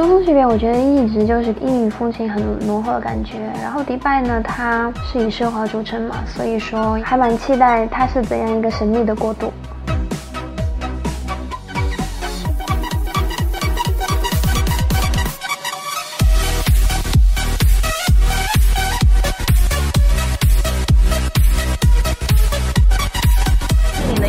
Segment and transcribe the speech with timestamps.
[0.00, 9.52] 中东这边我觉得一直就是异域风情很浓厚的感觉，然后迪拜呢，它是以奢华著称嘛，所以说还蛮期待它是怎样一个神秘的国度。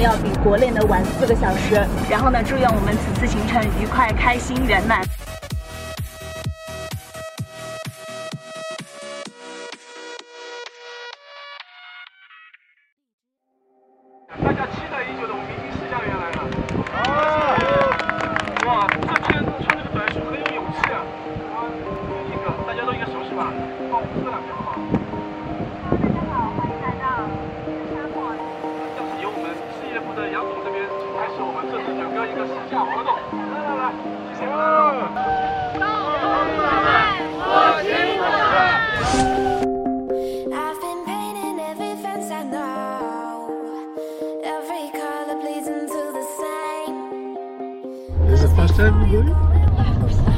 [0.01, 5.01] 要比国内的晚四个小时，然后呢，祝愿我们此次行程愉快、开心、圆满。
[23.91, 23.97] Is
[48.41, 50.30] it the first time you going?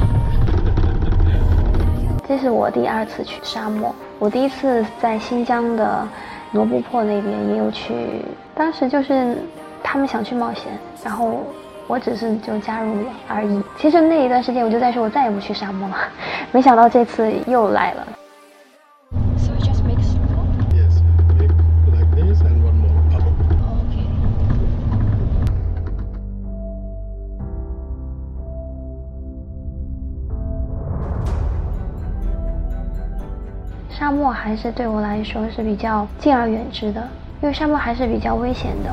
[2.26, 6.08] 这是我第二次去沙漠，我第一次在新疆的
[6.52, 7.94] 罗布泊那边也有去，
[8.54, 9.36] 当时就是
[9.82, 10.64] 他们想去冒险，
[11.04, 11.42] 然后
[11.86, 13.62] 我只是就加入了而已。
[13.76, 15.96] 其实那一段时间我就在说，我再也不去沙漠了，
[16.50, 18.06] 没想到这次又来了。
[34.24, 37.06] 漠还是对我来说是比较敬而远之的，
[37.42, 38.90] 因为沙漠还是比较危险的。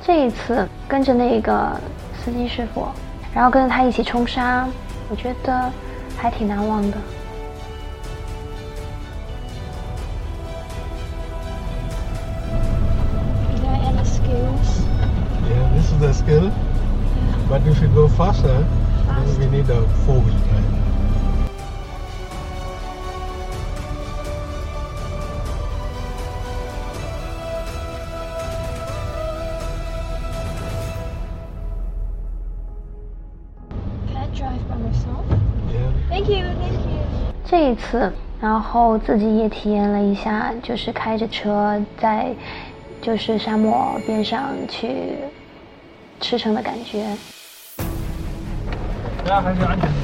[0.00, 1.78] 这一次跟着那个
[2.16, 2.88] 司机师傅，
[3.34, 4.66] 然后跟着他一起冲沙，
[5.10, 5.70] 我觉得
[6.16, 6.96] 还挺难忘的。
[16.23, 16.51] this is the skill.
[17.49, 18.65] But if you go faster,
[19.07, 20.65] then we need a four wheel drive.
[37.45, 42.31] 这一次，然后自己也体验了一下，就是开着车在
[43.01, 45.15] 就是沙漠边上去
[46.24, 47.04] 驰骋的感觉。
[49.18, 50.03] 大家还是安全。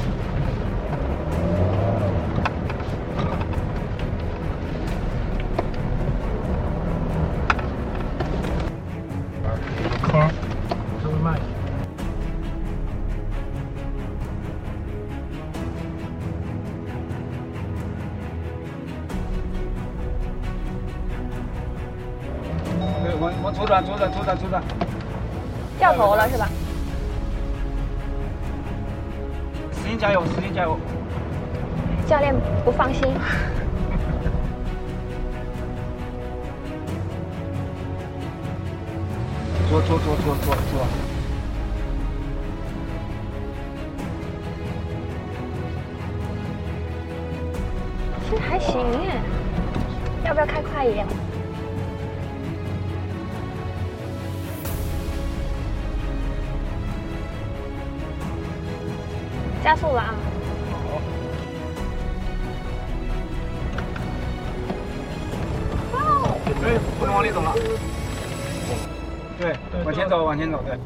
[29.91, 30.79] 使劲加油，使劲加油！
[32.07, 32.33] 教练
[32.63, 33.01] 不放心。
[39.69, 40.87] 左左左左左左。
[48.29, 49.21] 其实还行耶，
[50.23, 51.05] 要不要开快一点？
[59.63, 60.15] 加速了啊！
[65.91, 66.37] 好。
[66.47, 67.53] 哎，不能往里走了。
[69.39, 69.55] 对，
[69.85, 70.77] 往前走，往前走，对。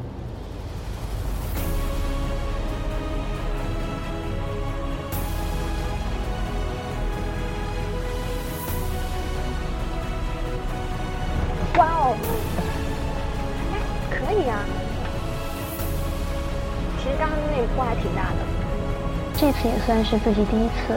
[19.66, 20.96] 次也算是自己第一次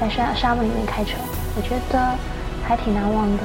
[0.00, 1.18] 在沙沙漠里面开车，
[1.56, 2.14] 我觉得
[2.64, 3.42] 还挺难忘的。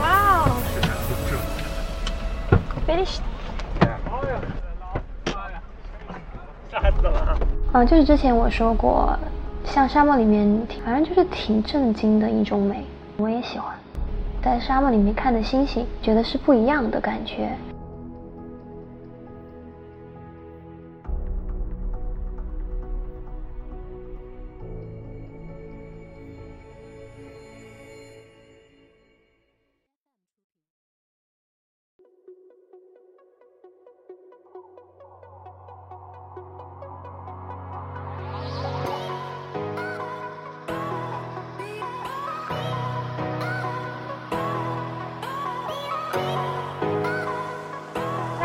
[0.00, 0.50] 哇哦
[2.86, 3.18] ，finish。
[6.70, 7.38] 吓死了！
[7.72, 9.18] 嗯，就是之前我说过，
[9.64, 12.84] 像沙漠里面，反正就是挺震惊的一种美，
[13.16, 13.74] 我也喜欢。
[14.42, 17.50] 在沙漠里面看的星星，觉得是不一样的感觉。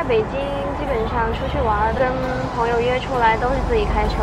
[0.07, 0.39] 北京
[0.77, 2.07] 基本上出去玩，跟
[2.55, 4.15] 朋友约出来都是自己开车。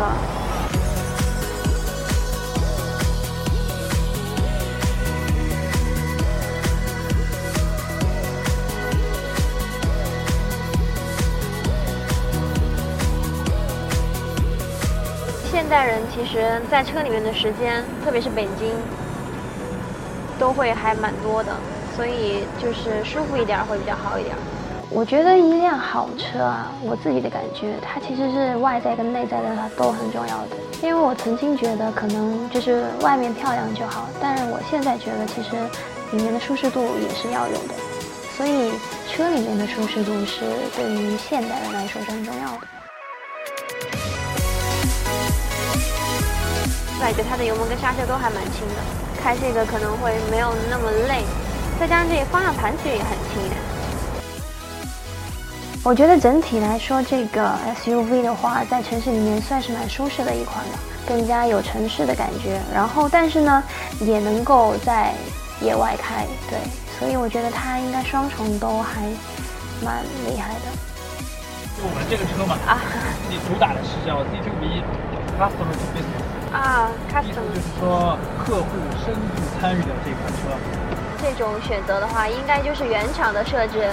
[15.51, 18.71] 现代人其实，在车里面的时间，特别是北京，
[20.39, 21.51] 都会还蛮多的，
[21.95, 24.33] 所以就是舒服一点会比较好一点。
[24.95, 30.55] 我觉得一辆好车啊，我自己的感觉，它其实是外在跟内在的都很重要的。
[30.83, 35.57] 因为我曾经觉得可能就是外面漂亮就好，但是我现在觉得其实
[36.15, 37.73] 里面的舒适度也是要有的。
[38.37, 38.73] 所以
[39.09, 40.41] 车里面的舒适度是
[40.75, 42.67] 对于现代人来说是很重要的。
[47.01, 48.79] 感觉它的油门跟刹车都还蛮轻的，
[49.19, 51.25] 开这个可能会没有那么累，
[51.79, 53.41] 再加上这个方向盘其实也很轻。
[55.83, 62.57] 我觉得整体来说，这个 SUV 的话，在城市里面算是蛮舒适的一款了，更加有城市的感觉。
[62.73, 63.61] 然后，但是呢，
[63.99, 65.11] 也能够在
[65.59, 66.57] 野外开，对，
[66.97, 69.01] 所以我觉得它应该双重都还
[69.83, 70.71] 蛮厉害的。
[71.75, 72.79] 就我们这个车嘛，啊
[73.29, 74.79] 你主打的是叫 C2B
[75.35, 76.55] Customer to Business。
[76.55, 78.69] 啊，custom 就是说客户
[79.03, 80.55] 深度参与的这款车，
[81.21, 83.89] 这种选择的话，应该就是原厂的设置，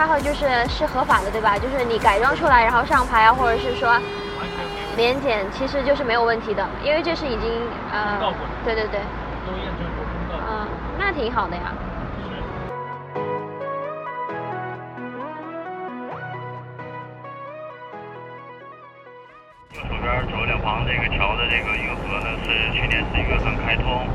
[0.00, 1.58] 它会就是是合法的，对吧？
[1.58, 4.00] 就是你改装出来然后上牌啊，或者是说
[4.96, 7.52] 年检，其实就是没有问题的，因为这是已经
[7.92, 8.16] 呃
[8.64, 8.98] 对对对，
[9.44, 10.42] 都验证过通道。
[10.48, 10.66] 嗯，
[10.98, 11.74] 那挺好的呀。
[19.74, 24.08] 右手边左两旁这个桥的这个运河呢，是去年十一月份开通。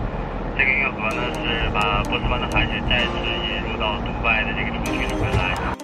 [0.57, 5.74] 这个运河呢，是把波斯湾的海水再次引入到杜拜的这个城区里面来。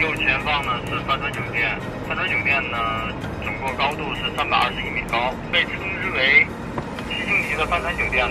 [0.00, 1.78] 右前方呢是帆船酒店，
[2.08, 2.78] 帆船酒店呢
[3.44, 6.46] 总共高度是三百二十一米高，被称之为
[7.06, 8.26] 七星级的帆船酒店。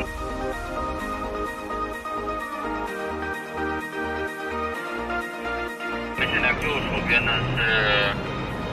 [6.17, 8.15] 那现在右手边呢是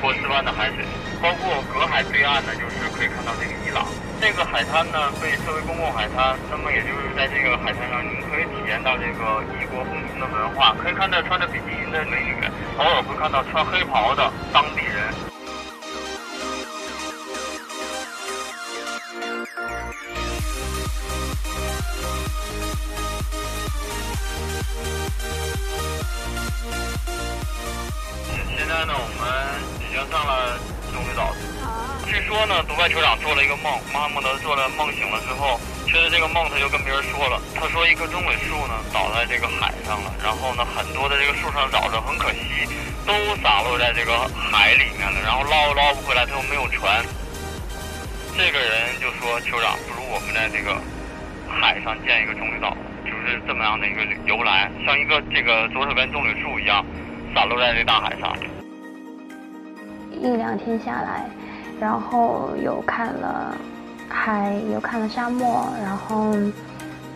[0.00, 0.82] 波斯湾的海水，
[1.20, 3.84] 包括隔海对岸呢，就是可以看到这个伊朗。
[4.18, 12.34] 这个海滩呢被设为公共海滩，那么也就是在这个海滩上，您可以体验到这个异国风情的文化，可以看到穿着比基尼的美女，
[12.78, 15.14] 偶尔会看到穿黑袍的当地人。
[28.56, 29.24] 现在呢，我们
[29.80, 30.58] 已经上了
[30.92, 31.95] 棕榈岛。
[32.26, 42.66] 说呢，独拜酋长做了一个梦，穆罕默德做了梦醒了之后，接着这个梦他就跟别人说了，他说一棵棕榈树呢倒在这个海上了，然后呢很多的这个树上找着，很可惜
[43.06, 46.98] 都洒落在这个海里面了，然后捞捞不回来，他又没有船。
[48.36, 50.74] 这个人就说酋长，不如我们在这个
[51.46, 56.84] 海上建一个棕榈岛，就是这么样的一个由来，像一个这个左手边棕榈树一样，
[57.32, 58.36] 散落在这大海上。
[60.10, 61.24] 一两天下来，
[61.80, 63.54] 然后有看了
[64.08, 66.34] 海，有看了沙漠，然后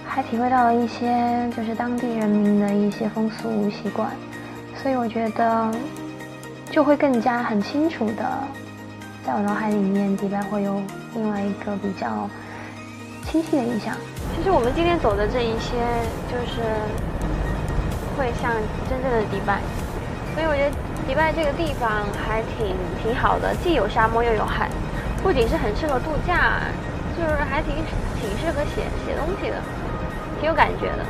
[0.07, 4.11] 还体会到了一些就是当地人民的一些风俗习惯，
[4.83, 5.71] 所以我觉得
[6.71, 8.25] 就会更加很清楚的
[9.27, 10.83] 在我脑海里面，迪拜会有
[11.15, 12.29] 另外一个比较
[13.25, 13.95] 清晰的印象。
[14.37, 15.77] 其实我们今天走的这一些，
[16.31, 16.63] 就是
[18.17, 18.53] 会像
[18.89, 19.61] 真正的迪拜，
[20.35, 20.77] 所以我觉得
[21.11, 24.71] 迪拜这个地方还挺挺好的，既有沙漠又有海，
[25.25, 26.63] 不仅是很适合度假，
[27.19, 27.75] 就是还挺
[28.21, 29.57] 挺适合写写东西的，
[30.39, 31.05] 挺有感觉的。